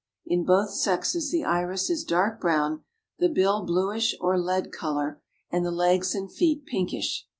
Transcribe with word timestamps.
In 0.25 0.45
both 0.45 0.71
sexes 0.71 1.29
the 1.29 1.43
iris 1.43 1.87
is 1.87 2.03
dark 2.03 2.41
brown, 2.41 2.83
the 3.19 3.29
bill 3.29 3.63
bluish 3.63 4.15
or 4.19 4.35
lead 4.35 4.71
color, 4.71 5.21
and 5.51 5.63
the 5.63 5.69
legs 5.69 6.15
and 6.15 6.31
feet 6.33 6.65
pinkish. 6.65 7.27